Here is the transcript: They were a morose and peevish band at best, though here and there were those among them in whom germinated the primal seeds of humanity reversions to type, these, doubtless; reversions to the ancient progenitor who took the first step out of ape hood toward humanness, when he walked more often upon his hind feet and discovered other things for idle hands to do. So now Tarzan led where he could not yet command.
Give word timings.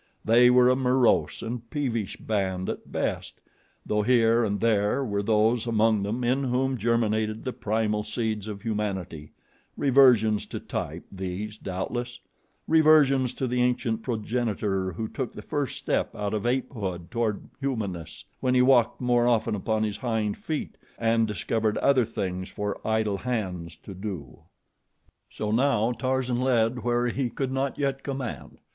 They 0.25 0.49
were 0.49 0.67
a 0.67 0.75
morose 0.75 1.43
and 1.43 1.69
peevish 1.69 2.17
band 2.17 2.71
at 2.71 2.91
best, 2.91 3.39
though 3.85 4.01
here 4.01 4.43
and 4.43 4.59
there 4.59 5.05
were 5.05 5.21
those 5.21 5.67
among 5.67 6.01
them 6.01 6.23
in 6.23 6.43
whom 6.45 6.75
germinated 6.75 7.43
the 7.43 7.53
primal 7.53 8.03
seeds 8.03 8.47
of 8.47 8.63
humanity 8.63 9.31
reversions 9.77 10.47
to 10.47 10.59
type, 10.59 11.05
these, 11.11 11.55
doubtless; 11.59 12.19
reversions 12.67 13.31
to 13.35 13.45
the 13.45 13.61
ancient 13.61 14.01
progenitor 14.01 14.93
who 14.93 15.07
took 15.07 15.33
the 15.33 15.43
first 15.43 15.77
step 15.77 16.15
out 16.15 16.33
of 16.33 16.47
ape 16.47 16.73
hood 16.73 17.11
toward 17.11 17.47
humanness, 17.59 18.25
when 18.39 18.55
he 18.55 18.61
walked 18.63 19.01
more 19.01 19.27
often 19.27 19.53
upon 19.53 19.83
his 19.83 19.97
hind 19.97 20.35
feet 20.35 20.77
and 20.97 21.27
discovered 21.27 21.77
other 21.77 22.05
things 22.05 22.49
for 22.49 22.81
idle 22.83 23.19
hands 23.19 23.75
to 23.75 23.93
do. 23.93 24.39
So 25.29 25.51
now 25.51 25.91
Tarzan 25.91 26.39
led 26.41 26.79
where 26.83 27.09
he 27.09 27.29
could 27.29 27.51
not 27.51 27.77
yet 27.77 28.01
command. 28.01 28.57